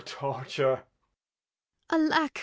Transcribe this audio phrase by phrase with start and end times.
[0.05, 0.83] Torture.
[1.91, 1.99] Ar.
[1.99, 2.39] Alack!